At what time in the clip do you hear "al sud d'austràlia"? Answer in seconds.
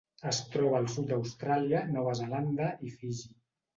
0.77-1.83